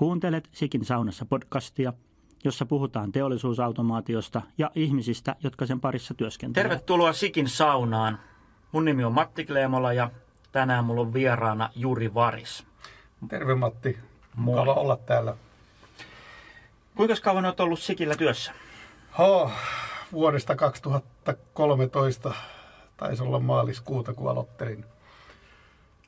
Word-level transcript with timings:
Kuuntelet 0.00 0.48
Sikin 0.52 0.84
saunassa 0.84 1.24
podcastia, 1.24 1.92
jossa 2.44 2.66
puhutaan 2.66 3.12
teollisuusautomaatiosta 3.12 4.42
ja 4.58 4.70
ihmisistä, 4.74 5.36
jotka 5.42 5.66
sen 5.66 5.80
parissa 5.80 6.14
työskentelevät. 6.14 6.70
Tervetuloa 6.70 7.12
Sikin 7.12 7.48
saunaan. 7.48 8.18
Mun 8.72 8.84
nimi 8.84 9.04
on 9.04 9.12
Matti 9.12 9.44
Kleemola 9.44 9.92
ja 9.92 10.10
tänään 10.52 10.84
mulla 10.84 11.00
on 11.00 11.12
vieraana 11.12 11.70
Juri 11.76 12.14
Varis. 12.14 12.66
Terve 13.28 13.54
Matti. 13.54 13.98
Moi. 14.36 14.54
Mukava 14.54 14.74
olla 14.74 14.96
täällä. 14.96 15.36
Kuinka 16.94 17.14
kauan 17.22 17.44
olet 17.44 17.60
ollut 17.60 17.80
Sikillä 17.80 18.14
työssä? 18.16 18.52
Oh, 19.18 19.52
vuodesta 20.12 20.56
2013 20.56 22.34
taisi 22.96 23.22
olla 23.22 23.40
maaliskuuta, 23.40 24.14
kun 24.14 24.30
aloittelin. 24.30 24.84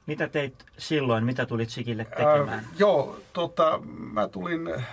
Mitä 0.06 0.28
teit 0.28 0.64
silloin? 0.78 1.24
Mitä 1.24 1.46
tulit 1.46 1.70
Sikille 1.70 2.04
tekemään? 2.04 2.48
Äh, 2.58 2.64
joo, 2.78 3.18
tota, 3.32 3.80
mä 4.12 4.28
tulin 4.28 4.68
äh, 4.74 4.86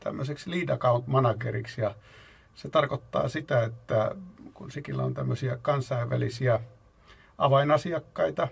tämmöiseksi 0.00 0.50
lead 0.50 0.68
account 0.68 1.06
manageriksi 1.06 1.80
ja 1.80 1.94
se 2.54 2.68
tarkoittaa 2.68 3.28
sitä, 3.28 3.64
että 3.64 4.14
kun 4.54 4.70
Sikillä 4.70 5.02
on 5.02 5.14
tämmöisiä 5.14 5.58
kansainvälisiä 5.62 6.60
avainasiakkaita, 7.38 8.48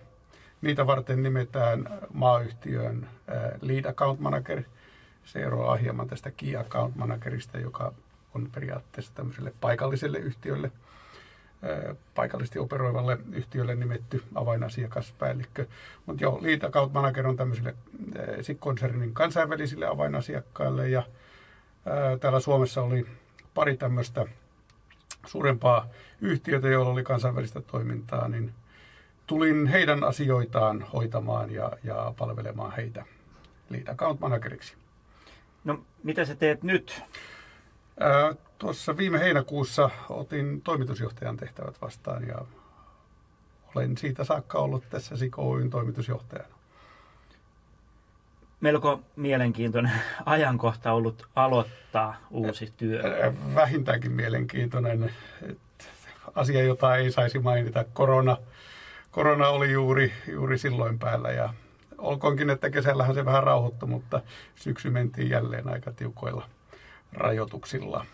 niitä 0.63 0.87
varten 0.87 1.23
nimetään 1.23 1.89
maayhtiön 2.13 3.09
äh, 3.29 3.53
lead 3.61 3.85
account 3.85 4.21
manager. 4.21 4.63
Se 5.25 5.43
eroaa 5.43 5.77
hieman 5.77 6.09
tästä 6.09 6.31
key 6.31 6.57
account 6.57 6.97
managerista, 6.97 7.59
joka 7.59 7.93
on 8.35 8.49
periaatteessa 8.55 9.13
tämmöiselle 9.15 9.53
paikalliselle 9.61 10.19
yhtiölle, 10.19 10.71
paikallisesti 12.15 12.59
operoivalle 12.59 13.19
yhtiölle 13.33 13.75
nimetty 13.75 14.23
avainasiakaspäällikkö. 14.35 15.67
Mutta 16.07 16.23
joo, 16.23 16.39
lead 16.43 16.63
account 16.63 16.93
manager 16.93 17.27
on 17.27 17.37
tämmöisille 17.37 17.75
SIK-konsernin 18.41 19.15
kansainvälisille 19.15 19.87
avainasiakkaille 19.87 20.89
ja 20.89 21.03
ää, 21.87 22.17
täällä 22.17 22.41
Suomessa 22.41 22.83
oli 22.83 23.07
pari 23.55 23.77
tämmöistä 23.77 24.27
suurempaa 25.27 25.89
yhtiötä, 26.21 26.69
joilla 26.69 26.91
oli 26.91 27.03
kansainvälistä 27.03 27.61
toimintaa, 27.61 28.29
niin 28.29 28.53
tulin 29.27 29.67
heidän 29.67 30.05
asioitaan 30.05 30.87
hoitamaan 30.93 31.51
ja, 31.51 31.73
ja 31.85 32.15
palvelemaan 32.19 32.73
heitä 32.73 33.05
lead 33.71 33.89
account 33.89 34.21
manageriksi. 34.21 34.75
No, 35.65 35.81
mitä 36.03 36.25
sä 36.25 36.35
teet 36.35 36.63
nyt? 36.63 37.03
Ää, 38.01 38.35
Tuossa 38.61 38.97
viime 38.97 39.19
heinäkuussa 39.21 39.91
otin 40.09 40.61
toimitusjohtajan 40.63 41.37
tehtävät 41.37 41.81
vastaan 41.83 42.29
ja 42.29 42.39
olen 43.75 43.97
siitä 43.97 44.25
saakka 44.25 44.59
ollut 44.59 44.85
tässä 44.91 45.17
Sikoyn 45.17 45.71
toimitusjohtajana. 45.71 46.55
Melko 48.61 49.01
mielenkiintoinen 49.17 49.93
ajankohta 50.27 50.93
ollut 50.93 51.29
aloittaa 51.37 52.17
uusi 52.31 52.73
työ. 52.77 53.03
Ää, 53.03 53.33
Vähintäänkin 53.55 54.13
mielenkiintoinen 54.13 55.11
että 55.43 55.85
asia, 56.35 56.63
jota 56.63 56.97
ei 56.97 57.13
saisi 57.13 57.39
mainita. 57.39 57.85
Korona, 57.93 58.37
korona 59.11 59.49
oli 59.49 59.73
juuri, 59.73 60.13
juuri 60.29 60.59
silloin 60.59 60.99
päällä 60.99 61.31
ja 61.31 61.55
olkoonkin, 61.99 62.51
että 62.51 62.71
kesällähän 62.71 63.15
se 63.15 63.25
vähän 63.25 63.43
rauhoittui, 63.43 63.89
mutta 63.89 64.21
syksy 64.55 64.91
mentiin 64.91 65.31
jälleen 65.31 65.69
aika 65.69 65.93
tiukoilla 65.93 66.49
rajoituksilla. 67.13 68.07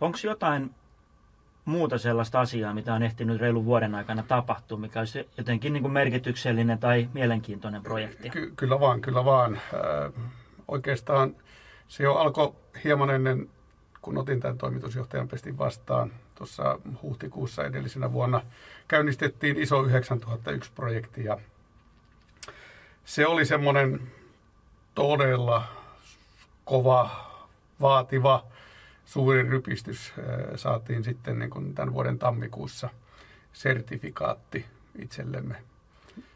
Onko 0.00 0.18
jotain 0.24 0.74
muuta 1.64 1.98
sellaista 1.98 2.40
asiaa, 2.40 2.74
mitä 2.74 2.94
on 2.94 3.02
ehtinyt 3.02 3.40
reilun 3.40 3.64
vuoden 3.64 3.94
aikana 3.94 4.22
tapahtua, 4.28 4.78
mikä 4.78 4.98
olisi 4.98 5.28
jotenkin 5.36 5.72
niin 5.72 5.82
kuin 5.82 5.92
merkityksellinen 5.92 6.78
tai 6.78 7.08
mielenkiintoinen 7.12 7.82
projekti? 7.82 8.30
Ky- 8.30 8.52
kyllä 8.56 8.80
vaan, 8.80 9.00
kyllä 9.00 9.24
vaan. 9.24 9.54
Äh, 9.54 10.30
oikeastaan 10.68 11.36
se 11.88 12.04
jo 12.04 12.14
alkoi 12.14 12.54
hieman 12.84 13.10
ennen, 13.10 13.50
kun 14.02 14.18
otin 14.18 14.40
tämän 14.40 14.58
toimitusjohtajan 14.58 15.28
pestin 15.28 15.58
vastaan. 15.58 16.12
Tuossa 16.34 16.78
huhtikuussa 17.02 17.64
edellisenä 17.64 18.12
vuonna 18.12 18.42
käynnistettiin 18.88 19.56
ISO 19.56 19.82
9001-projekti 19.82 21.24
ja 21.24 21.38
se 23.04 23.26
oli 23.26 23.44
semmoinen 23.44 24.00
todella 24.94 25.64
kova, 26.64 27.10
vaativa, 27.80 28.44
suuri 29.04 29.42
rypistys. 29.42 30.12
Äh, 30.18 30.24
Saatiin 30.56 31.04
sitten 31.04 31.38
niin 31.38 31.50
kuin 31.50 31.74
tämän 31.74 31.94
vuoden 31.94 32.18
tammikuussa 32.18 32.88
sertifikaatti 33.52 34.66
itsellemme 34.98 35.56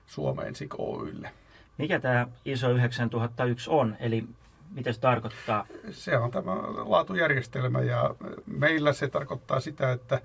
Suomeen 0.07 0.55
SIK 0.55 0.75
Oylle. 0.79 1.31
Mikä 1.79 2.01
tämä 2.01 2.27
ISO 2.45 2.71
9001 2.71 3.71
on, 3.71 3.97
eli 4.01 4.25
mitä 4.71 4.93
se 4.93 5.01
tarkoittaa? 5.01 5.67
Se 5.91 6.19
on 6.19 6.31
tämä 6.31 6.53
laatujärjestelmä 6.77 7.81
ja 7.81 8.15
meillä 8.47 8.93
se 8.93 9.09
tarkoittaa 9.09 9.61
sitä, 9.61 9.93
että 9.93 10.21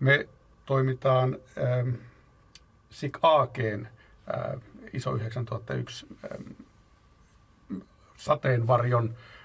me 0.00 0.28
toimitaan 0.66 1.38
ähm, 1.58 1.94
SIK 2.90 3.18
AGn 3.22 3.86
äh, 3.86 4.60
ISO 4.92 5.14
9001 5.14 6.06
ähm, 6.24 6.42
sateenvarjon 8.16 9.08
äh, 9.08 9.39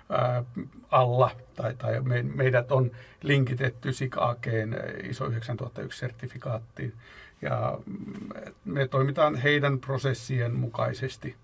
alla, 0.92 1.32
tai, 1.56 1.74
tai 1.74 2.02
me, 2.02 2.24
meidät 2.24 2.72
on 2.72 2.92
linkitetty 3.24 3.94
SIK 3.94 4.18
AGn 4.18 4.76
ISO 5.04 5.28
9001-sertifikaattiin. 5.28 6.94
Ja 7.42 7.78
mm, 7.86 8.30
me 8.66 8.88
toimitaan 8.88 9.36
heidän 9.36 9.80
prosessien 9.80 10.56
mukaisesti 10.56 11.36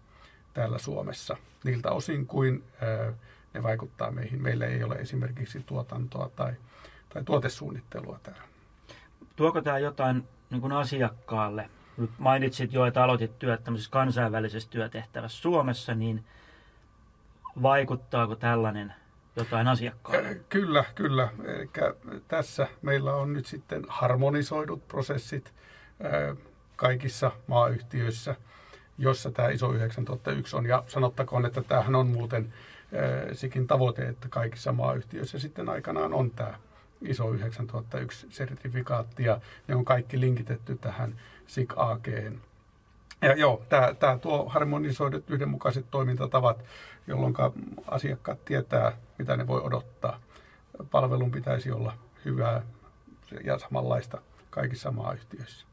täällä 0.54 0.78
Suomessa 0.78 1.38
niiltä 1.64 1.92
osin 1.92 2.28
kuin 2.28 2.64
ne 3.54 3.64
vaikuttaa 3.64 4.12
meihin. 4.12 4.42
Meillä 4.42 4.66
ei 4.66 4.84
ole 4.84 4.96
esimerkiksi 4.96 5.64
tuotantoa 5.66 6.30
tai, 6.36 6.54
tai 7.14 7.24
tuotesuunnittelua 7.24 8.20
täällä. 8.24 8.44
Tuoko 9.36 9.62
tämä 9.62 9.80
jotain 9.80 10.28
niin 10.50 10.62
kuin 10.62 10.74
asiakkaalle? 10.74 11.70
Nyt 11.98 12.12
mainitsit 12.18 12.74
jo, 12.74 12.86
että 12.86 13.04
aloitit 13.04 13.40
työt 13.40 13.64
tämmöisessä 13.64 13.92
kansainvälisessä 13.92 14.70
työtehtävässä 14.70 15.42
Suomessa, 15.42 15.94
niin 15.96 16.24
vaikuttaako 17.62 18.36
tällainen 18.36 18.94
jotain 19.36 19.68
asiakkaalle? 19.68 20.30
Äh, 20.30 20.36
Kyllä, 20.50 20.84
kyllä. 20.96 21.30
Eli 21.44 21.70
tässä 22.28 22.68
meillä 22.82 23.14
on 23.14 23.34
nyt 23.34 23.46
sitten 23.46 23.86
harmonisoidut 23.88 24.88
prosessit 24.88 25.54
äh, 26.06 26.38
kaikissa 26.76 27.32
maayhtiöissä, 27.48 28.36
jossa 28.98 29.32
tämä 29.32 29.50
ISO 29.50 29.74
9001 29.74 30.56
on. 30.56 30.66
Ja 30.66 30.84
sanottakoon, 30.88 31.46
että 31.46 31.62
tämähän 31.62 31.96
on 31.96 32.08
muuten 32.08 32.54
äh, 32.54 33.30
sikin 33.34 33.68
tavoite, 33.68 34.08
että 34.08 34.30
kaikissa 34.30 34.72
maayhtiöissä 34.72 35.40
sitten 35.40 35.70
aikanaan 35.70 36.14
on 36.14 36.32
tämä 36.32 36.54
ISO 37.02 37.34
9001-sertifikaatti 37.34 39.24
ja 39.24 39.42
ne 39.68 39.76
on 39.76 39.86
kaikki 39.86 40.20
linkitetty 40.20 40.76
tähän 40.76 41.20
SIG 41.48 41.74
AGen. 41.76 42.42
Ja 43.22 43.34
joo, 43.36 43.64
tämä, 43.70 43.94
tämä 43.94 44.18
tuo 44.18 44.50
harmonisoidut 44.50 45.30
yhdenmukaiset 45.30 45.86
toimintatavat, 45.92 46.64
jolloin 47.08 47.34
asiakkaat 47.88 48.46
tietää, 48.46 48.98
mitä 49.18 49.38
ne 49.38 49.48
voi 49.48 49.62
odottaa. 49.62 50.20
Palvelun 50.92 51.32
pitäisi 51.32 51.72
olla 51.72 51.94
hyvää 52.26 52.62
ja 53.44 53.60
samanlaista 53.60 54.22
kaikissa 54.50 54.92
maayhtiöissä. 54.92 55.66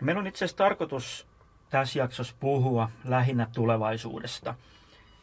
No, 0.00 0.04
meillä 0.04 0.20
on 0.20 0.26
itse 0.26 0.44
asiassa 0.44 0.56
tarkoitus 0.56 1.26
tässä 1.70 1.98
jaksossa 1.98 2.34
puhua 2.40 2.90
lähinnä 3.04 3.46
tulevaisuudesta. 3.54 4.54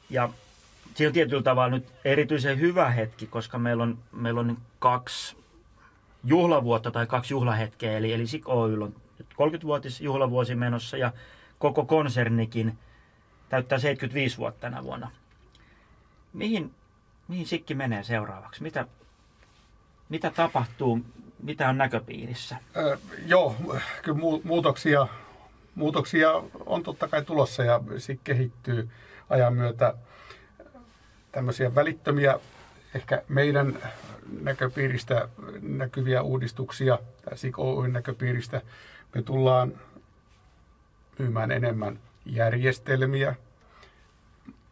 Ja 0.10 0.30
se 0.96 1.08
on 1.08 1.14
tietyllä 1.14 1.44
tavalla 1.44 1.70
nyt 1.70 1.92
erityisen 2.06 2.60
hyvä 2.60 2.90
hetki, 2.90 3.28
koska 3.28 3.58
meillä 3.58 3.84
on, 3.84 3.98
meillä 4.12 4.40
on 4.40 4.58
kaksi 4.80 5.38
juhlavuotta 6.24 6.92
tai 6.92 7.08
kaksi 7.08 7.34
juhlahetkeä. 7.34 7.98
Eli, 7.98 8.14
eli 8.14 8.28
SIK 8.28 8.50
on 8.50 8.94
30-vuotis 9.34 10.02
juhlavuosi 10.02 10.56
menossa 10.56 10.98
ja 10.98 11.12
koko 11.60 11.86
konsernikin 11.86 12.78
täyttää 13.50 13.80
75 13.80 14.38
vuotta 14.38 14.62
tänä 14.62 14.84
vuonna. 14.84 15.12
Mihin, 16.34 16.72
mihin 17.28 17.46
Sikki 17.46 17.76
menee 17.76 18.04
seuraavaksi? 18.04 18.64
Mitä, 18.64 18.86
mitä 20.10 20.32
tapahtuu? 20.32 21.00
Mitä 21.44 21.70
on 21.70 21.78
näköpiirissä? 21.78 22.58
Ö, 22.78 22.98
joo, 23.26 23.56
kyllä 24.04 24.18
mu- 24.18 24.42
muutoksia, 24.44 25.08
muutoksia 25.76 26.32
on 26.66 26.84
totta 26.84 27.08
kai 27.08 27.26
tulossa 27.26 27.64
ja 27.64 27.82
SIG 27.98 28.20
kehittyy 28.24 28.90
ajan 29.30 29.54
myötä 29.54 29.94
tämmöisiä 31.32 31.76
välittömiä, 31.76 32.40
ehkä 32.96 33.24
meidän 33.28 33.78
näköpiiristä 34.42 35.30
näkyviä 35.62 36.22
uudistuksia, 36.22 37.00
tai 37.26 37.38
SIG 37.38 37.60
Oyn 37.60 37.94
näköpiiristä. 37.94 38.62
Me 39.16 39.22
tullaan 39.22 39.74
myymään 41.20 41.52
enemmän 41.52 42.00
järjestelmiä, 42.26 43.36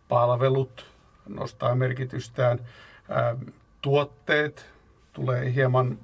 palvelut 0.09 0.85
nostaa 1.27 1.75
merkitystään, 1.75 2.59
ää, 3.09 3.35
tuotteet 3.81 4.65
tulee 5.13 5.53
hieman 5.53 5.97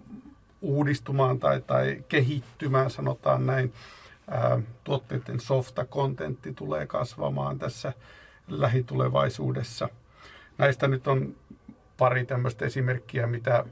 uudistumaan 0.62 1.39
tai, 1.39 1.62
tai 1.62 2.04
kehittymään, 2.10 2.89
sanotaan 2.89 3.45
näin. 3.45 3.74
Tuotteiden 4.84 5.39
softa-kontentti 5.39 6.54
tulee 6.54 6.88
kasvamaan 6.88 7.60
tässä 7.60 7.94
lähitulevaisuudessa. 8.48 9.89
Näistä 10.57 10.88
nyt 10.88 11.07
on 11.07 11.36
pari 11.98 12.25
tämmöistä 12.25 12.66
esimerkkiä, 12.66 13.28
mitä 13.28 13.66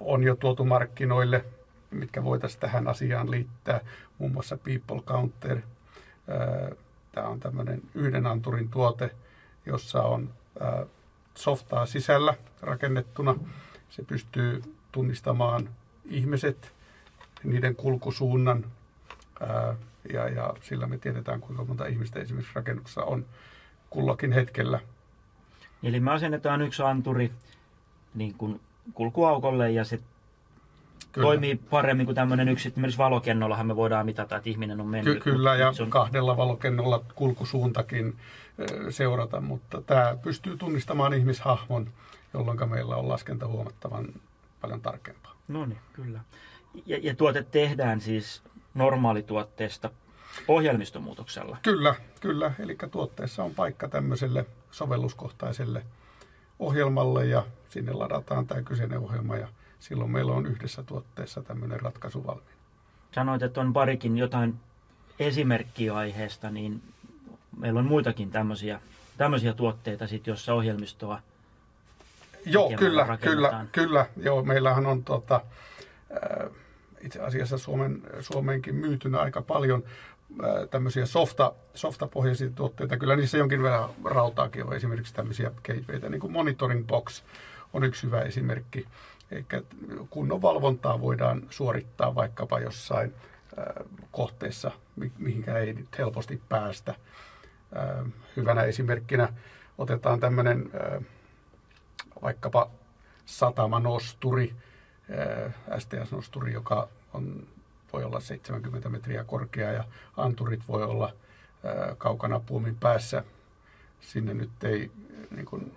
on 0.00 0.22
jo 0.22 0.36
tuotu 0.36 0.64
markkinoille, 0.64 1.44
mitkä 1.92 2.24
voitaisiin 2.24 2.60
tähän 2.60 2.88
asiaan 2.88 3.30
liittää. 3.30 3.80
Muun 4.18 4.32
muassa 4.32 4.56
People 4.56 5.02
Counter. 5.06 5.60
Tämä 7.12 7.28
on 7.28 7.40
tämmöinen 7.40 7.82
yhden 7.94 8.26
anturin 8.26 8.68
tuote, 8.68 9.10
jossa 9.66 10.02
on 10.02 10.30
softaa 11.34 11.86
sisällä 11.86 12.34
rakennettuna. 12.60 13.34
Se 13.90 14.02
pystyy 14.02 14.62
tunnistamaan 14.92 15.68
ihmiset, 16.04 16.72
niiden 17.44 17.76
kulkusuunnan 17.76 18.64
ja, 20.12 20.28
ja 20.28 20.54
sillä 20.60 20.86
me 20.86 20.98
tiedetään, 20.98 21.40
kuinka 21.40 21.64
monta 21.64 21.86
ihmistä 21.86 22.20
esimerkiksi 22.20 22.54
rakennuksessa 22.54 23.04
on 23.04 23.26
kullakin 23.90 24.32
hetkellä. 24.32 24.80
Eli 25.82 26.00
me 26.00 26.10
asennetaan 26.10 26.62
yksi 26.62 26.82
anturi 26.82 27.32
niin 28.14 28.34
kuin 28.34 28.60
kulkuaukolle 28.94 29.70
ja 29.70 29.84
se 29.84 30.00
Kyllä. 31.12 31.26
toimii 31.26 31.56
paremmin 31.56 32.06
kuin 32.06 32.16
tämmöinen 32.16 32.48
yksi. 32.48 32.68
Esimerkiksi 32.68 32.98
valokennollahan 32.98 33.66
me 33.66 33.76
voidaan 33.76 34.06
mitata, 34.06 34.36
että 34.36 34.50
ihminen 34.50 34.80
on 34.80 34.86
mennyt. 34.86 35.14
Ky- 35.14 35.30
kyllä, 35.30 35.54
ja 35.56 35.72
on... 35.80 35.90
kahdella 35.90 36.36
valokennolla 36.36 37.04
kulkusuuntakin 37.14 38.16
seurata, 38.90 39.40
mutta 39.40 39.82
tämä 39.82 40.16
pystyy 40.22 40.56
tunnistamaan 40.56 41.14
ihmishahmon, 41.14 41.90
jolloin 42.34 42.70
meillä 42.70 42.96
on 42.96 43.08
laskenta 43.08 43.46
huomattavan 43.46 44.08
paljon 44.60 44.80
tarkempaa. 44.80 45.34
No 45.48 45.66
niin, 45.66 45.80
kyllä. 45.92 46.20
Ja, 46.86 46.98
ja 47.02 47.14
tuote 47.14 47.42
tehdään 47.50 48.00
siis 48.00 48.42
normaalituotteesta 48.74 49.90
ohjelmistomuutoksella. 50.48 51.56
Kyllä, 51.62 51.94
kyllä. 52.20 52.52
Eli 52.58 52.76
tuotteessa 52.90 53.44
on 53.44 53.54
paikka 53.54 53.88
tämmöiselle 53.88 54.46
sovelluskohtaiselle 54.70 55.82
ohjelmalle 56.58 57.26
ja 57.26 57.44
sinne 57.68 57.92
ladataan 57.92 58.46
tämä 58.46 58.62
kyseinen 58.62 58.98
ohjelma 58.98 59.36
ja 59.36 59.48
silloin 59.82 60.10
meillä 60.10 60.32
on 60.32 60.46
yhdessä 60.46 60.82
tuotteessa 60.82 61.42
tämmöinen 61.42 61.80
ratkaisu 61.80 62.26
valmiina. 62.26 62.52
Sanoit, 63.14 63.42
että 63.42 63.60
on 63.60 63.72
parikin 63.72 64.18
jotain 64.18 64.54
esimerkkiä 65.18 65.94
aiheesta, 65.96 66.50
niin 66.50 66.82
meillä 67.58 67.80
on 67.80 67.86
muitakin 67.86 68.30
tämmöisiä, 68.30 68.80
tämmöisiä 69.16 69.52
tuotteita, 69.52 70.06
sit, 70.06 70.26
jossa 70.26 70.54
ohjelmistoa 70.54 71.20
Joo, 72.46 72.72
kyllä, 72.76 73.18
kyllä, 73.20 73.66
kyllä. 73.72 74.06
Joo, 74.16 74.42
meillähän 74.42 74.86
on 74.86 75.04
tota, 75.04 75.40
itse 77.00 77.20
asiassa 77.20 77.58
Suomen, 77.58 78.02
Suomeenkin 78.20 78.74
myytynä 78.74 79.18
aika 79.18 79.42
paljon 79.42 79.84
tämmöisiä 80.70 81.06
softa, 81.06 81.52
softapohjaisia 81.74 82.50
tuotteita. 82.50 82.96
Kyllä 82.96 83.16
niissä 83.16 83.38
jonkin 83.38 83.62
verran 83.62 83.90
rautaakin 84.04 84.64
on 84.64 84.76
esimerkiksi 84.76 85.14
tämmöisiä 85.14 85.50
keipeitä, 85.62 86.08
niin 86.08 86.20
kuin 86.20 86.32
Monitoring 86.32 86.86
Box 86.86 87.22
on 87.72 87.84
yksi 87.84 88.06
hyvä 88.06 88.20
esimerkki. 88.20 88.86
Eli 89.32 89.46
kunnon 90.10 90.42
valvontaa 90.42 91.00
voidaan 91.00 91.42
suorittaa 91.50 92.14
vaikkapa 92.14 92.60
jossain 92.60 93.14
kohteessa, 94.10 94.70
mihinkä 95.18 95.58
ei 95.58 95.72
nyt 95.72 95.98
helposti 95.98 96.42
päästä. 96.48 96.94
Hyvänä 98.36 98.62
esimerkkinä 98.62 99.32
otetaan 99.78 100.20
tämmöinen 100.20 100.70
vaikkapa 102.22 102.70
satamanosturi, 103.26 104.54
STS-nosturi, 105.78 106.52
joka 106.52 106.88
on, 107.14 107.46
voi 107.92 108.04
olla 108.04 108.20
70 108.20 108.88
metriä 108.88 109.24
korkea 109.24 109.72
ja 109.72 109.84
anturit 110.16 110.60
voi 110.68 110.82
olla 110.82 111.12
kaukana 111.98 112.40
puomin 112.40 112.76
päässä. 112.76 113.24
Sinne 114.00 114.34
nyt 114.34 114.64
ei 114.64 114.90
niin 115.30 115.46
kuin, 115.46 115.72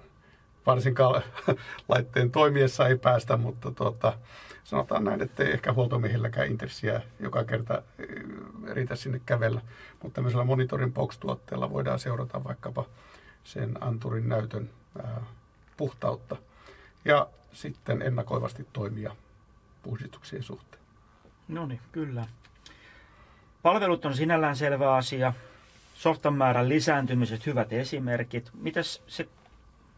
varsinkaan 0.66 1.22
laitteen 1.90 2.32
toimiessa 2.32 2.88
ei 2.88 2.98
päästä, 2.98 3.38
mutta 3.38 3.72
tuota, 3.72 4.14
sanotaan 4.64 5.04
näin, 5.04 5.22
että 5.22 5.44
ei 5.44 5.52
ehkä 5.52 5.74
huoltomiehilläkään 5.74 6.48
intressiä 6.48 7.02
joka 7.20 7.44
kerta 7.44 7.82
riitä 8.74 8.96
sinne 8.96 9.22
kävellä. 9.26 9.62
Mutta 10.04 10.16
tämmöisellä 10.16 10.44
monitorin 10.44 10.94
box-tuotteella 10.94 11.70
voidaan 11.70 12.00
seurata 12.00 12.44
vaikkapa 12.44 12.86
sen 13.44 13.84
anturin 13.84 14.30
näytön 14.30 14.70
ää, 15.04 15.22
puhtautta 15.78 16.36
ja 17.06 17.28
sitten 17.54 18.02
ennakoivasti 18.02 18.68
toimia 18.74 19.16
puhdistuksien 19.84 20.44
suhteen. 20.44 20.84
No 21.48 21.66
niin, 21.66 21.80
kyllä. 21.92 22.26
Palvelut 23.62 24.06
on 24.06 24.16
sinällään 24.16 24.56
selvä 24.56 24.96
asia. 24.96 25.34
Softan 25.96 26.34
määrän 26.34 26.70
lisääntymiset, 26.70 27.46
hyvät 27.46 27.74
esimerkit. 27.74 28.52
Mitäs 28.54 29.02
se 29.08 29.28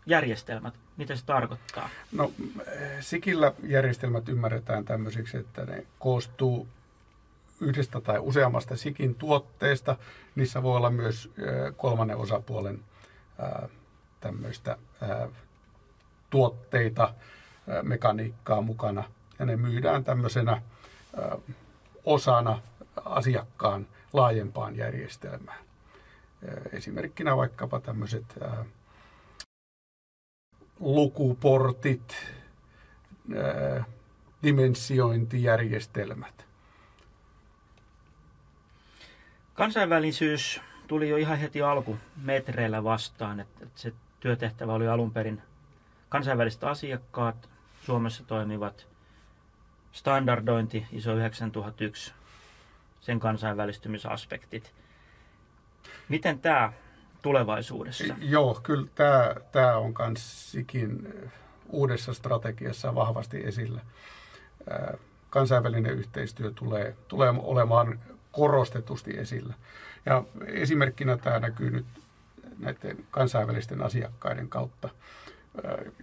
järjestelmät, 0.08 0.74
mitä 0.98 1.16
se 1.16 1.26
tarkoittaa? 1.26 1.90
No, 2.12 2.32
Sikillä 3.00 3.54
järjestelmät 3.64 4.30
ymmärretään 4.30 4.86
tämmöisiksi, 4.86 5.38
että 5.38 5.66
ne 5.66 5.86
koostuu 6.00 6.68
yhdestä 7.62 8.02
tai 8.02 8.20
useammasta 8.20 8.76
Sikin 8.76 9.16
tuotteesta. 9.16 9.96
Niissä 10.36 10.64
voi 10.64 10.78
olla 10.78 10.90
myös 10.90 11.32
kolmannen 11.78 12.18
osapuolen 12.18 12.80
tämmöistä 14.20 14.78
tuotteita, 16.30 17.14
mekaniikkaa 17.82 18.62
mukana. 18.62 19.04
Ja 19.40 19.46
ne 19.46 19.58
myydään 19.58 20.04
tämmöisenä 20.04 20.62
osana 22.06 22.62
asiakkaan 23.06 23.88
laajempaan 24.14 24.76
järjestelmään. 24.76 25.60
Esimerkkinä 26.72 27.38
vaikkapa 27.38 27.80
tämmöiset 27.80 28.26
lukuportit, 30.80 32.16
dimensiointijärjestelmät. 34.44 36.46
Kansainvälisyys 39.54 40.62
tuli 40.88 41.10
jo 41.10 41.18
ihan 41.18 41.38
heti 41.38 41.62
alkumetreillä 41.62 42.84
vastaan, 42.84 43.40
että 43.40 43.66
se 43.76 43.94
työtehtävä 44.20 44.74
oli 44.74 44.88
alun 44.88 45.12
perin 45.12 45.42
kansainväliset 46.10 46.64
asiakkaat, 46.64 47.50
Suomessa 47.86 48.24
toimivat 48.24 48.88
standardointi, 49.92 50.86
ISO 50.92 51.16
9001, 51.16 52.14
sen 53.02 53.20
kansainvälistymisaspektit. 53.20 54.74
Miten 56.10 56.40
tämä 56.40 56.74
tulevaisuudessa? 57.28 58.04
Joo, 58.22 58.60
kyllä 58.64 58.88
tämä, 58.96 59.36
tämä 59.52 59.78
on 59.78 59.94
kanssikin 59.94 61.14
uudessa 61.70 62.14
strategiassa 62.14 62.96
vahvasti 62.96 63.44
esillä. 63.46 63.82
Kansainvälinen 65.30 65.92
yhteistyö 65.92 66.52
tulee, 66.56 66.96
tulee 67.08 67.34
olemaan 67.38 68.00
korostetusti 68.32 69.18
esillä. 69.18 69.54
Ja 70.06 70.24
esimerkkinä 70.46 71.18
tämä 71.18 71.40
näkyy 71.40 71.72
nyt 71.72 71.86
näiden 72.60 73.06
kansainvälisten 73.12 73.82
asiakkaiden 73.82 74.50
kautta. 74.50 74.90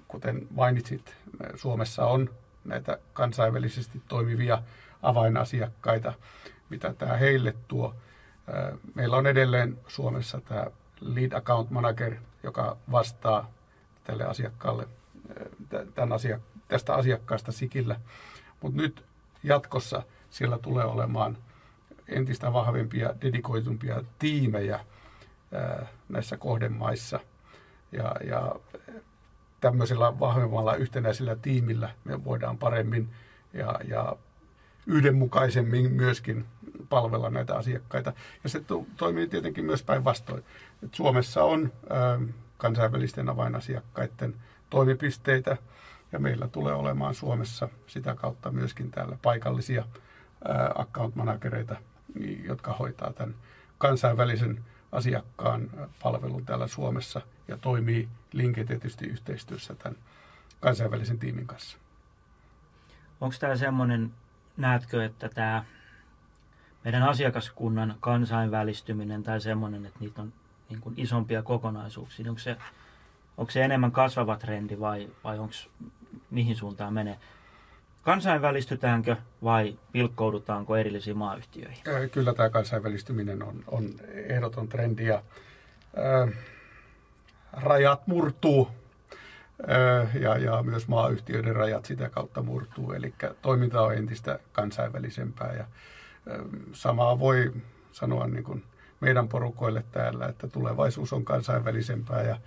Kuten 0.09 0.47
mainitsit, 0.51 1.17
Suomessa 1.55 2.07
on 2.07 2.31
näitä 2.65 2.99
kansainvälisesti 3.13 4.03
toimivia 4.09 4.63
avainasiakkaita, 5.03 6.13
mitä 6.71 6.95
tämä 6.95 7.17
heille 7.17 7.55
tuo. 7.69 7.95
Meillä 8.95 9.17
on 9.17 9.27
edelleen 9.27 9.79
Suomessa 9.87 10.41
tämä 10.41 10.67
lead 11.01 11.33
account 11.33 11.71
manager, 11.71 12.15
joka 12.43 12.77
vastaa 12.91 13.51
tälle 14.05 14.25
asiakkaalle 14.25 14.89
tämän 15.95 16.13
asia, 16.13 16.41
tästä 16.69 16.95
asiakkaasta 16.95 17.53
sikillä. 17.53 18.01
Mutta 18.61 18.83
nyt 18.83 19.05
jatkossa 19.43 20.03
siellä 20.31 20.59
tulee 20.59 20.85
olemaan 20.85 21.39
entistä 22.09 22.53
vahvempia, 22.53 23.15
dedikoitumpia 23.23 24.03
tiimejä 24.19 24.81
näissä 26.09 26.37
kohdemaissa. 26.37 27.21
Ja, 27.93 28.15
ja 28.27 28.55
tämmöisellä 29.61 30.21
vahvemmalla 30.21 30.75
yhtenäisellä 30.75 31.37
tiimillä 31.37 31.91
me 32.05 32.25
voidaan 32.25 32.59
paremmin 32.59 33.11
ja, 33.53 33.81
ja 33.89 34.17
yhdenmukaisemmin 34.87 35.93
myöskin 35.93 36.47
palvella 36.89 37.31
näitä 37.31 37.55
asiakkaita. 37.55 38.13
Ja 38.45 38.51
se 38.51 38.61
to, 38.61 38.87
toimii 38.97 39.27
tietenkin 39.27 39.65
myös 39.65 39.83
päinvastoin. 39.83 40.45
Suomessa 40.93 41.45
on 41.45 41.73
ä, 41.91 42.21
kansainvälisten 42.59 43.29
avainasiakkaiden 43.29 44.35
toimipisteitä 44.71 45.57
ja 46.13 46.19
meillä 46.19 46.49
tulee 46.49 46.75
olemaan 46.75 47.15
Suomessa 47.15 47.69
sitä 47.87 48.15
kautta 48.15 48.51
myöskin 48.51 48.91
täällä 48.91 49.19
paikallisia 49.23 49.83
ä, 49.83 50.71
account 50.75 51.15
managereita, 51.15 51.77
jotka 52.45 52.73
hoitaa 52.73 53.13
tämän 53.13 53.35
kansainvälisen 53.79 54.65
asiakkaan 54.93 55.71
palvelun 56.03 56.47
täällä 56.47 56.67
Suomessa 56.67 57.21
ja 57.49 57.57
toimii 57.57 58.09
linkitetysti 58.33 59.07
yhteistyössä 59.07 59.75
tämän 59.75 59.99
kansainvälisen 60.61 61.19
tiimin 61.19 61.47
kanssa. 61.47 61.79
Onko 63.21 63.37
tämä 63.41 63.57
semmoinen, 63.57 64.13
näetkö, 64.57 65.05
että 65.05 65.29
tämä 65.29 65.65
meidän 66.85 67.03
asiakaskunnan 67.03 67.95
kansainvälistyminen 68.01 69.23
tai 69.23 69.41
semmoinen, 69.41 69.87
että 69.87 70.01
niitä 70.01 70.23
on, 70.23 70.33
niin 70.71 70.81
kuin 70.81 70.95
isompia 70.99 71.43
kokonaisuuksia? 71.43 72.29
Onko 72.29 72.39
se, 72.39 72.57
onko 73.37 73.51
se 73.53 73.65
enemmän 73.65 73.93
kasvava 73.93 74.37
trendi 74.37 74.81
vai, 74.81 75.11
vai 75.25 75.39
onko, 75.39 75.55
mihin 76.31 76.57
suuntaan 76.57 76.93
menee? 76.93 77.19
Kansainvälistytäänkö 78.03 79.17
vai 79.43 79.79
pilkkoudutaanko 79.93 80.77
erillisiin 80.77 81.17
maayhtiöihin? 81.17 81.83
Kyllä 82.13 82.35
tämä 82.35 82.51
kansainvälistyminen 82.51 83.43
on, 83.43 83.65
on 83.67 83.91
ehdoton 84.29 84.69
trendi 84.69 85.07
ja 85.07 85.23
ää, 85.97 86.29
rajat 87.53 88.07
murtuu 88.07 88.71
ja, 90.21 90.39
ja 90.39 90.63
myös 90.63 90.89
maayhtiöiden 90.89 91.57
rajat 91.57 91.85
sitä 91.85 92.11
kautta 92.11 92.43
murtuu. 92.43 92.93
Eli 92.93 93.15
toiminta 93.43 93.83
on 93.83 93.95
entistä 93.95 94.39
kansainvälisempää 94.53 95.53
ja 95.53 95.65
samaa 96.73 97.19
voi 97.19 97.53
sanoa 97.93 98.27
niin 98.27 98.45
kuin 98.45 98.65
meidän 99.01 99.29
porukoille 99.29 99.85
täällä, 99.93 100.27
että 100.27 100.49
tulevaisuus 100.49 101.13
on 101.13 101.25
kansainvälisempää 101.25 102.23
ja, 102.23 102.41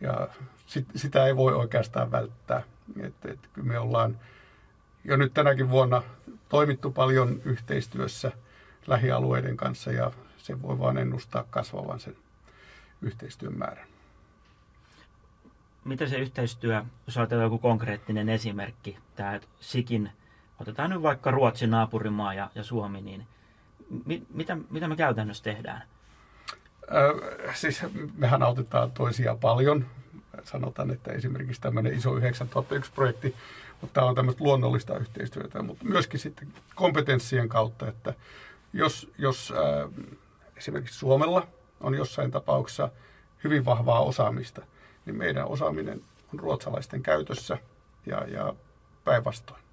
ja 0.00 0.28
sit, 0.66 0.86
sitä 0.96 1.26
ei 1.26 1.36
voi 1.36 1.54
oikeastaan 1.54 2.10
välttää. 2.10 2.62
Et, 3.00 3.14
et, 3.24 3.38
me 3.56 3.78
ollaan 3.78 4.18
jo 5.04 5.16
nyt 5.16 5.34
tänäkin 5.34 5.70
vuonna 5.70 6.02
toimittu 6.48 6.90
paljon 6.90 7.40
yhteistyössä 7.44 8.32
lähialueiden 8.86 9.56
kanssa 9.56 9.92
ja 9.92 10.10
se 10.38 10.62
voi 10.62 10.78
vain 10.78 10.98
ennustaa 10.98 11.44
kasvavan 11.50 12.00
sen 12.00 12.16
yhteistyön 13.02 13.58
määrän. 13.58 13.86
Miten 15.84 16.08
se 16.08 16.18
yhteistyö, 16.18 16.84
jos 17.06 17.16
ajatellaan 17.16 17.46
joku 17.46 17.58
konkreettinen 17.58 18.28
esimerkki, 18.28 18.98
tämä 19.16 19.40
Sikin, 19.60 20.10
otetaan 20.60 20.90
nyt 20.90 21.02
vaikka 21.02 21.30
Ruotsin 21.30 21.70
naapurimaa 21.70 22.34
ja, 22.34 22.50
ja 22.54 22.64
Suomi, 22.64 23.00
niin 23.00 23.26
mi, 24.04 24.22
mitä, 24.34 24.56
mitä 24.70 24.88
me 24.88 24.96
käytännössä 24.96 25.44
tehdään? 25.44 25.82
Ö, 26.82 27.52
siis 27.54 27.82
mehän 28.16 28.42
autetaan 28.42 28.92
toisia 28.92 29.36
paljon. 29.40 29.86
Sanotaan, 30.44 30.90
että 30.90 31.12
esimerkiksi 31.12 31.60
tämmöinen 31.60 31.94
iso 31.94 32.14
9001-projekti 32.14 33.34
mutta 33.80 33.94
tämä 33.94 34.06
on 34.06 34.14
tämmöistä 34.14 34.44
luonnollista 34.44 34.98
yhteistyötä, 34.98 35.62
mutta 35.62 35.84
myöskin 35.84 36.20
sitten 36.20 36.48
kompetenssien 36.74 37.48
kautta, 37.48 37.88
että 37.88 38.14
jos, 38.72 39.10
jos 39.18 39.52
äh, 39.56 40.06
esimerkiksi 40.56 40.98
Suomella 40.98 41.46
on 41.80 41.94
jossain 41.94 42.30
tapauksessa 42.30 42.88
hyvin 43.44 43.64
vahvaa 43.64 44.00
osaamista, 44.00 44.62
niin 45.06 45.16
meidän 45.16 45.46
osaaminen 45.46 46.00
on 46.32 46.40
ruotsalaisten 46.40 47.02
käytössä 47.02 47.58
ja, 48.06 48.26
ja 48.28 48.54
päinvastoin. 49.04 49.65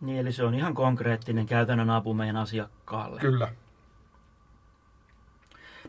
Niin, 0.00 0.18
eli 0.18 0.32
se 0.32 0.44
on 0.44 0.54
ihan 0.54 0.74
konkreettinen 0.74 1.46
käytännön 1.46 1.90
apu 1.90 2.14
meidän 2.14 2.36
asiakkaalle. 2.36 3.20
Kyllä. 3.20 3.48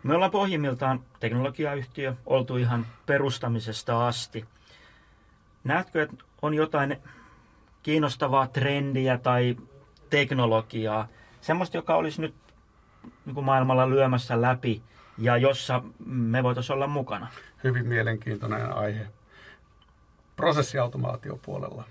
Me 0.04 0.16
ollaan 0.16 0.32
pohjimmiltaan 0.32 1.04
teknologiayhtiö, 1.20 2.16
oltu 2.26 2.58
ihan 2.58 2.86
perustamisesta 3.06 4.08
asti. 4.08 4.46
Näetkö, 5.64 6.02
että 6.04 6.16
on 6.42 6.54
jotain 6.54 6.98
kiinnostavaa 7.84 8.48
trendiä 8.48 9.18
tai 9.18 9.58
teknologiaa, 10.10 11.08
semmoista, 11.42 11.78
joka 11.78 11.96
olisi 11.96 12.22
nyt 12.22 12.36
niin 13.26 13.44
maailmalla 13.44 13.90
lyömässä 13.90 14.42
läpi 14.42 14.84
ja 15.18 15.38
jossa 15.38 15.84
me 16.06 16.44
voitaisiin 16.44 16.74
olla 16.74 16.88
mukana? 16.88 17.28
Hyvin 17.64 17.88
mielenkiintoinen 17.88 18.72
aihe. 18.72 19.08
Prosessiautomaatiopuolella 20.36 21.84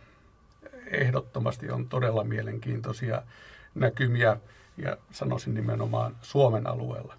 ehdottomasti 0.87 1.71
on 1.71 1.89
todella 1.89 2.25
mielenkiintoisia 2.25 3.23
näkymiä 3.75 4.37
ja 4.77 4.97
sanoisin 5.11 5.55
nimenomaan 5.55 6.17
Suomen 6.23 6.67
alueella. 6.67 7.15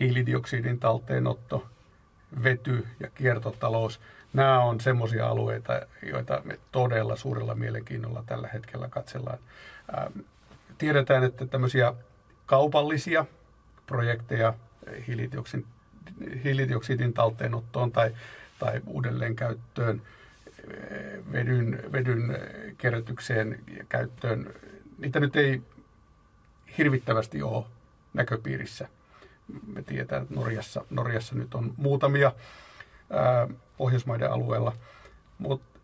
Hiilidioksidin 0.00 0.80
talteenotto, 0.80 1.66
vety 2.42 2.86
ja 3.00 3.10
kiertotalous– 3.10 4.00
nämä 4.34 4.60
on 4.60 4.80
semmoisia 4.80 5.28
alueita, 5.28 5.82
joita 6.02 6.42
me 6.44 6.58
todella 6.72 7.16
suurella 7.16 7.54
mielenkiinnolla 7.54 8.24
tällä 8.26 8.48
hetkellä 8.48 8.88
katsellaan. 8.88 9.38
Ähm, 9.98 10.18
tiedetään, 10.78 11.24
että 11.24 11.46
tämmöisiä 11.46 11.94
kaupallisia 12.46 13.24
projekteja 13.86 14.54
hiilidioksidin, 16.44 17.12
talteenottoon 17.12 17.92
tai, 17.92 18.14
tai 18.58 18.80
uudelleenkäyttöön, 18.86 20.02
vedyn, 21.32 21.82
vedyn 21.92 22.38
kerätykseen 22.78 23.60
ja 23.78 23.84
käyttöön, 23.88 24.54
niitä 24.98 25.20
nyt 25.20 25.36
ei 25.36 25.62
hirvittävästi 26.78 27.42
ole 27.42 27.64
näköpiirissä. 28.14 28.88
Me 29.66 29.82
tiedetään, 29.82 30.22
että 30.22 30.34
Norjassa, 30.34 30.84
Norjassa 30.90 31.34
nyt 31.34 31.54
on 31.54 31.74
muutamia 31.76 32.32
Pohjoismaiden 33.76 34.32
alueella. 34.32 34.72
Mutta 35.38 35.80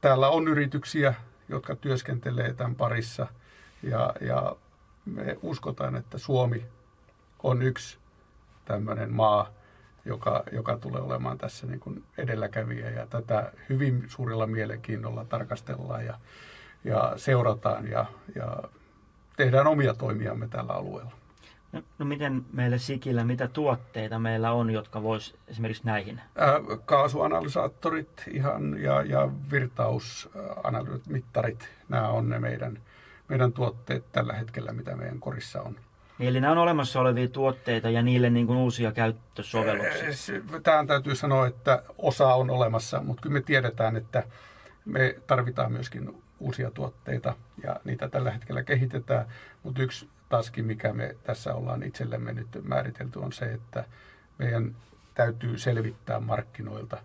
täällä 0.00 0.28
on 0.28 0.48
yrityksiä, 0.48 1.14
jotka 1.48 1.76
työskentelee 1.76 2.54
tämän 2.54 2.74
parissa 2.74 3.26
ja, 3.82 4.14
ja 4.20 4.56
me 5.04 5.38
uskotaan, 5.42 5.96
että 5.96 6.18
Suomi 6.18 6.66
on 7.42 7.62
yksi 7.62 7.98
tämmöinen 8.64 9.12
maa, 9.12 9.52
joka, 10.08 10.42
joka 10.52 10.76
tulee 10.76 11.02
olemaan 11.02 11.38
tässä 11.38 11.66
niin 11.66 11.80
kuin 11.80 12.04
edelläkävijä 12.18 12.90
ja 12.90 13.06
tätä 13.06 13.52
hyvin 13.68 14.04
suurella 14.08 14.46
mielenkiinnolla 14.46 15.24
tarkastellaan 15.24 16.06
ja, 16.06 16.18
ja 16.84 17.12
seurataan 17.16 17.90
ja, 17.90 18.06
ja 18.34 18.62
tehdään 19.36 19.66
omia 19.66 19.94
toimiamme 19.94 20.48
tällä 20.48 20.72
alueella. 20.72 21.12
No, 21.72 21.82
no 21.98 22.06
miten 22.06 22.44
meille 22.52 22.78
Sikillä, 22.78 23.24
mitä 23.24 23.48
tuotteita 23.48 24.18
meillä 24.18 24.52
on, 24.52 24.70
jotka 24.70 25.02
vois 25.02 25.36
esimerkiksi 25.48 25.86
näihin? 25.86 26.20
Ää, 26.36 26.60
kaasuanalysaattorit 26.84 28.24
ihan 28.30 28.82
ja, 28.82 29.02
ja 29.02 29.28
virtausmittarit, 29.50 31.68
nämä 31.88 32.08
on 32.08 32.28
ne 32.28 32.38
meidän, 32.38 32.78
meidän 33.28 33.52
tuotteet 33.52 34.04
tällä 34.12 34.32
hetkellä, 34.32 34.72
mitä 34.72 34.96
meidän 34.96 35.20
korissa 35.20 35.62
on. 35.62 35.76
Eli 36.20 36.40
nämä 36.40 36.52
on 36.52 36.58
olemassa 36.58 37.00
olevia 37.00 37.28
tuotteita 37.28 37.90
ja 37.90 38.02
niille 38.02 38.30
niin 38.30 38.46
kuin 38.46 38.58
uusia 38.58 38.92
käyttösovelluksia? 38.92 40.40
Tähän 40.62 40.86
täytyy 40.86 41.14
sanoa, 41.14 41.46
että 41.46 41.82
osa 41.98 42.34
on 42.34 42.50
olemassa, 42.50 43.02
mutta 43.02 43.22
kyllä 43.22 43.32
me 43.32 43.40
tiedetään, 43.40 43.96
että 43.96 44.22
me 44.84 45.16
tarvitaan 45.26 45.72
myöskin 45.72 46.22
uusia 46.38 46.70
tuotteita 46.70 47.36
ja 47.62 47.80
niitä 47.84 48.08
tällä 48.08 48.30
hetkellä 48.30 48.62
kehitetään, 48.62 49.26
mutta 49.62 49.82
yksi 49.82 50.08
taski, 50.28 50.62
mikä 50.62 50.92
me 50.92 51.16
tässä 51.22 51.54
ollaan 51.54 51.82
itsellemme 51.82 52.32
nyt 52.32 52.48
määritelty, 52.62 53.18
on 53.18 53.32
se, 53.32 53.44
että 53.44 53.84
meidän 54.38 54.76
täytyy 55.14 55.58
selvittää 55.58 56.20
markkinoilta, 56.20 56.98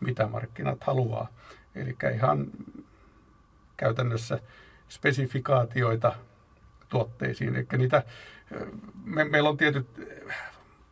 mitä 0.00 0.26
markkinat 0.26 0.84
haluaa. 0.84 1.28
Eli 1.74 1.96
ihan 2.14 2.46
käytännössä 3.76 4.38
spesifikaatioita 4.88 6.14
tuotteisiin. 6.88 7.56
Eli 7.56 7.66
niitä, 7.78 8.02
me, 9.04 9.24
meillä 9.24 9.48
on 9.48 9.56
tietyt 9.56 9.86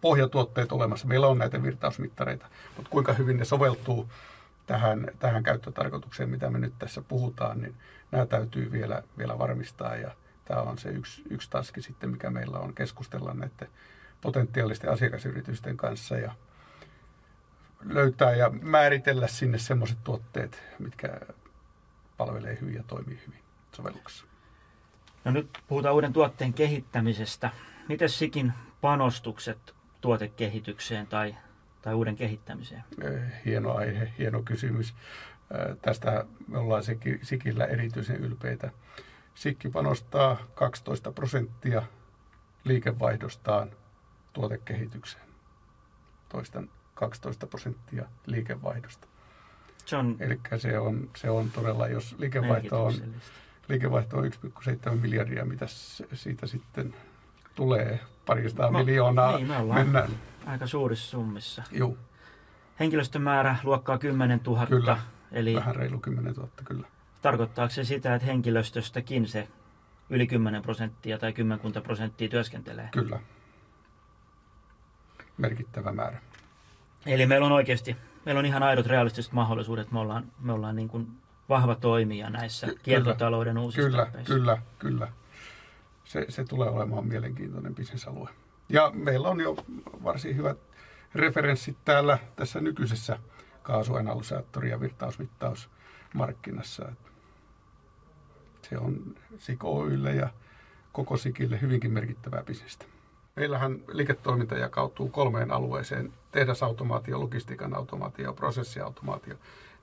pohjatuotteet 0.01 0.73
olemassa, 0.73 1.07
meillä 1.07 1.27
on 1.27 1.39
näitä 1.39 1.63
virtausmittareita, 1.63 2.47
mutta 2.77 2.91
kuinka 2.91 3.13
hyvin 3.13 3.37
ne 3.37 3.45
soveltuu 3.45 4.09
tähän, 4.67 5.11
tähän 5.19 5.43
käyttötarkoitukseen, 5.43 6.31
mitä 6.31 6.51
me 6.51 6.59
nyt 6.59 6.75
tässä 6.79 7.03
puhutaan, 7.09 7.61
niin 7.61 7.75
nämä 8.11 8.27
täytyy 8.27 8.73
vielä, 8.73 9.03
vielä 9.19 9.39
varmistaa. 9.39 9.97
Ja 9.97 10.11
Tämä 10.47 10.63
on 10.63 10.79
se 10.79 10.89
yksi, 10.89 11.23
yksi 11.31 11.51
taski 11.51 11.83
sitten, 11.83 12.11
mikä 12.11 12.31
meillä 12.31 12.59
on 12.59 12.75
keskustella 12.75 13.35
näiden 13.35 13.69
potentiaalisten 14.21 14.91
asiakasyritysten 14.91 15.77
kanssa 15.77 16.19
ja 16.19 16.35
löytää 17.85 18.35
ja 18.35 18.51
määritellä 18.51 19.27
sinne 19.27 19.59
semmoiset 19.59 19.99
tuotteet, 20.05 20.63
mitkä 20.79 21.21
palvelee 22.17 22.59
hyvin 22.61 22.75
ja 22.75 22.83
toimii 22.87 23.21
hyvin 23.27 23.41
sovelluksessa. 23.73 24.27
No 25.27 25.33
nyt 25.33 25.59
puhutaan 25.69 25.95
uuden 25.95 26.13
tuotteen 26.13 26.53
kehittämisestä. 26.53 27.51
Miten 27.89 28.09
sikin 28.09 28.53
panostukset 28.81 29.75
tuotekehitykseen 30.01 31.07
tai, 31.07 31.37
tai 31.83 31.95
uuden 31.95 32.17
kehittämiseen? 32.17 32.85
Eh, 33.03 33.23
hieno 33.45 33.73
aihe, 33.75 34.13
hieno 34.19 34.43
kysymys. 34.43 34.91
Eh, 34.91 35.77
tästä 35.83 36.25
me 36.49 36.59
ollaan 36.59 36.83
Sikillä 37.23 37.65
erityisen 37.65 38.17
ylpeitä. 38.17 38.71
Sikki 39.35 39.69
panostaa 39.69 40.37
12 40.55 41.13
prosenttia 41.13 41.83
liikevaihdostaan 42.65 43.71
tuotekehitykseen. 44.33 45.27
Toistan 46.29 46.71
12 46.95 47.47
prosenttia 47.47 48.05
liikevaihdosta. 48.27 49.09
Se 49.85 49.97
on 49.97 50.17
Eli 50.21 50.41
se 50.57 50.79
on, 50.79 51.11
se 51.17 51.31
on 51.31 51.51
todella, 51.51 51.89
jos 51.89 52.17
liikevaihto 52.19 52.85
on, 52.85 52.95
liikevaihto 53.69 54.17
on 54.19 54.25
1,7 54.25 54.97
miljardia, 55.01 55.45
mitä 55.45 55.67
siitä 56.13 56.47
sitten 56.47 56.95
tulee 57.55 58.01
parista 58.27 58.71
no, 58.71 58.79
miljoonaa. 58.79 59.37
Niin, 59.37 59.49
me 59.49 59.75
mennään. 59.75 60.11
aika 60.47 60.67
suurissa 60.67 61.11
summissa. 61.11 61.63
Joo. 61.73 61.97
Henkilöstömäärä 62.81 63.57
luokkaa 63.65 63.99
10 63.99 64.41
000. 64.47 64.67
Kyllä, 64.67 64.99
eli 65.33 65.55
vähän 65.55 65.77
reilu 65.77 65.99
10 65.99 66.35
000, 66.35 66.49
kyllä. 66.65 66.87
Tarkoittaako 67.23 67.71
se 67.71 67.85
sitä, 67.85 68.15
että 68.15 68.27
henkilöstöstäkin 68.27 69.29
se 69.29 69.49
yli 70.11 70.27
10 70.27 70.63
prosenttia 70.63 71.19
tai 71.19 71.33
kymmenkunta 71.33 71.81
prosenttia 71.81 72.29
työskentelee? 72.29 72.89
Kyllä. 72.93 73.21
merkittävä 75.37 75.93
määrä. 75.93 76.19
Eli 77.07 77.27
meillä 77.27 77.47
on 77.47 77.53
oikeasti, 77.53 77.97
meillä 78.25 78.39
on 78.39 78.47
ihan 78.47 78.63
aidot 78.63 78.87
realistiset 78.87 79.33
mahdollisuudet. 79.33 79.93
Me 79.93 79.99
ollaan, 79.99 80.33
me 80.41 80.53
ollaan 80.53 80.77
niin 80.77 80.89
kuin 80.89 81.09
vahva 81.49 81.75
toimija 81.75 82.31
näissä 82.31 82.67
Ky- 82.67 82.79
kiertotalouden 82.83 83.59
uusissa 83.59 83.83
Kyllä, 83.91 84.03
tarpeissa. 84.05 84.35
kyllä, 84.35 84.59
kyllä. 84.79 85.09
Se, 86.05 86.27
se 86.29 86.45
tulee 86.45 86.69
olemaan 86.71 87.07
mielenkiintoinen 87.07 87.75
bisnesalue. 87.75 88.31
Ja 88.69 88.91
meillä 88.95 89.29
on 89.29 89.41
jo 89.41 89.57
varsin 90.05 90.37
hyvät 90.37 90.59
referenssit 91.15 91.77
täällä 91.85 92.19
tässä 92.37 92.61
nykyisessä 92.61 93.19
kaasuanalysaattori- 93.63 94.69
ja 94.71 94.81
virtausmittausmarkkinassa. 94.81 96.93
Se 98.71 98.79
on 98.79 99.15
SIK 99.39 99.65
Oylle 99.65 100.15
ja 100.15 100.29
koko 100.93 101.17
SIKille 101.17 101.61
hyvinkin 101.61 101.93
merkittävää 101.93 102.43
bisnestä. 102.43 102.85
Meillähän 103.37 103.79
liiketoiminta 103.89 104.55
jakautuu 104.55 105.09
kolmeen 105.09 105.51
alueeseen. 105.51 106.13
Tehdasautomaatio, 106.33 107.21
logistiikan 107.21 107.75
automaatio 107.75 108.25
ja 108.25 108.33
prosessiautomaatio. 108.33 109.37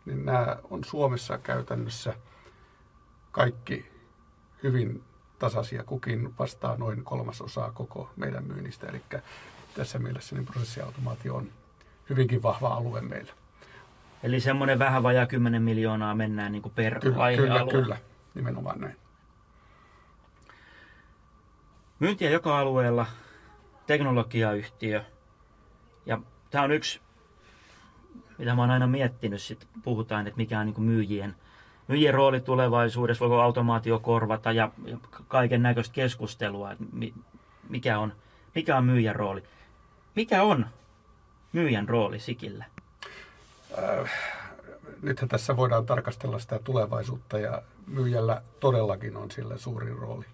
Niin 0.05 0.25
nämä 0.25 0.57
on 0.69 0.83
Suomessa 0.83 1.38
käytännössä 1.38 2.13
kaikki 3.31 3.91
hyvin 4.63 5.03
tasaisia. 5.39 5.83
Kukin 5.83 6.38
vastaa 6.39 6.77
noin 6.77 7.03
kolmasosaa 7.03 7.72
koko 7.72 8.10
meidän 8.15 8.43
myynnistä. 8.43 8.88
Eli 8.88 9.01
tässä 9.75 10.00
mielessä 10.00 10.36
niin 10.36 10.45
prosessiautomaatio 10.45 11.36
on 11.36 11.50
hyvinkin 12.10 12.43
vahva 12.43 12.67
alue 12.67 13.01
meillä. 13.01 13.33
Eli 14.24 14.39
semmoinen 14.39 14.79
vähän 14.79 15.03
vajaa 15.03 15.25
10 15.25 15.62
miljoonaa 15.62 16.15
mennään 16.15 16.51
niin 16.51 16.62
kuin 16.62 16.74
per 16.75 17.00
Kyllä, 17.00 17.24
aihealue. 17.24 17.72
kyllä, 17.72 17.83
kyllä, 17.83 17.98
nimenomaan 18.33 18.81
näin. 18.81 18.95
Myyntiä 22.00 22.29
joka 22.29 22.60
alueella, 22.60 23.05
teknologiayhtiö. 23.88 25.03
Ja 26.05 26.19
tämä 26.50 26.63
on 26.63 26.72
yksi, 26.72 27.01
mitä 28.38 28.56
mä 28.56 28.62
oon 28.62 28.72
aina 28.72 28.88
miettinyt, 28.88 29.42
sit 29.42 29.68
puhutaan, 29.84 30.28
että 30.28 30.38
mikä 30.38 30.60
on 30.60 30.66
niin 30.66 30.82
myyjien, 30.82 31.36
myyjien 31.88 32.13
rooli 32.13 32.40
tulevaisuudessa, 32.40 33.20
voiko 33.20 33.42
automaatio 33.42 34.00
korvata 34.00 34.52
ja, 34.52 34.72
ja 34.86 34.98
kaiken 35.28 35.63
näköistä 35.63 35.94
keskustelua, 35.94 36.72
että 36.72 36.84
mi, 36.92 37.13
mikä, 37.70 38.00
on, 38.00 38.13
mikä 38.56 38.78
on 38.78 38.86
myyjän 38.86 39.16
rooli. 39.16 39.44
Mikä 40.16 40.44
on 40.44 40.66
myyjän 41.54 41.90
rooli 41.90 42.20
Sikillä? 42.20 42.66
nythän 45.02 45.30
tässä 45.30 45.58
voidaan 45.58 45.86
tarkastella 45.86 46.40
sitä 46.40 46.60
tulevaisuutta 46.60 47.40
ja 47.40 47.62
myyjällä 47.88 48.42
todellakin 48.60 49.18
on 49.18 49.32
sillä 49.32 49.58
suuri 49.58 49.94
rooli. 49.94 50.25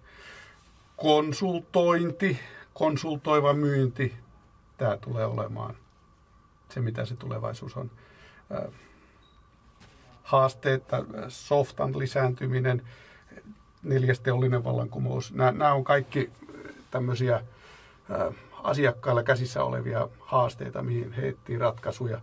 Konsultointi, 0.96 2.38
konsultoiva 2.74 3.52
myynti, 3.52 4.14
tämä 4.78 4.96
tulee 4.96 5.26
olemaan 5.26 5.74
se, 6.70 6.80
mitä 6.80 7.04
se 7.04 7.16
tulevaisuus 7.16 7.76
on. 7.76 7.90
Äh, 8.54 8.72
Haasteet, 10.22 10.92
äh, 10.92 11.00
softan 11.28 11.98
lisääntyminen, 11.98 12.82
neljäs 13.82 14.20
teollinen 14.20 14.64
vallankumous, 14.64 15.32
nämä, 15.32 15.52
nämä 15.52 15.72
on 15.72 15.84
kaikki 15.84 16.30
tämmöisiä 16.90 17.36
äh, 17.36 18.34
asiakkailla 18.62 19.22
käsissä 19.22 19.64
olevia 19.64 20.08
haasteita, 20.20 20.82
mihin 20.82 21.12
he 21.12 21.34
ratkaisuja. 21.58 22.20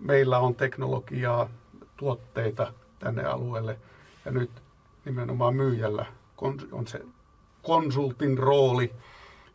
Meillä 0.00 0.38
on 0.38 0.54
teknologiaa, 0.54 1.48
tuotteita 1.96 2.72
tänne 2.98 3.24
alueelle 3.24 3.78
ja 4.24 4.30
nyt 4.30 4.50
nimenomaan 5.04 5.54
myyjällä 5.54 6.06
on 6.72 6.86
se 6.86 7.02
konsultin 7.62 8.38
rooli 8.38 8.92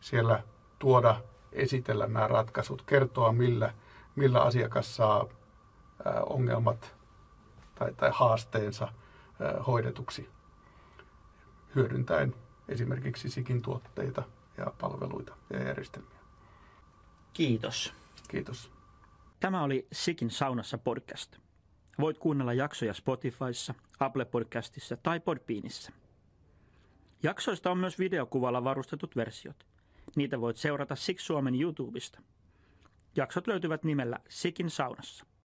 siellä 0.00 0.42
tuoda, 0.78 1.20
esitellä 1.52 2.06
nämä 2.06 2.28
ratkaisut, 2.28 2.82
kertoa 2.82 3.32
millä, 3.32 3.72
millä 4.18 4.42
asiakas 4.42 4.96
saa 4.96 5.28
ongelmat 6.26 6.96
tai, 7.74 7.94
tai 7.94 8.10
haasteensa 8.12 8.88
hoidetuksi 9.66 10.28
hyödyntäen 11.74 12.34
esimerkiksi 12.68 13.30
SIKin 13.30 13.62
tuotteita 13.62 14.22
ja 14.56 14.72
palveluita 14.80 15.36
ja 15.50 15.62
järjestelmiä. 15.62 16.18
Kiitos. 17.32 17.94
Kiitos. 18.28 18.72
Tämä 19.40 19.62
oli 19.62 19.86
Sikin 19.92 20.30
saunassa 20.30 20.78
podcast. 20.78 21.36
Voit 22.00 22.18
kuunnella 22.18 22.52
jaksoja 22.52 22.94
Spotifyssa, 22.94 23.74
Apple 24.00 24.24
Podcastissa 24.24 24.96
tai 24.96 25.20
Podbeanissa. 25.20 25.92
Jaksoista 27.22 27.70
on 27.70 27.78
myös 27.78 27.98
videokuvalla 27.98 28.64
varustetut 28.64 29.16
versiot. 29.16 29.66
Niitä 30.16 30.40
voit 30.40 30.56
seurata 30.56 30.96
Sik 30.96 31.20
Suomen 31.20 31.60
YouTubesta. 31.60 32.20
Jaksot 33.18 33.46
löytyvät 33.46 33.84
nimellä 33.84 34.18
Sikin 34.28 34.70
saunassa. 34.70 35.24